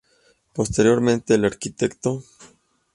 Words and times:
Posteriormente, 0.55 1.35
el 1.35 1.45
Arq. 1.45 1.59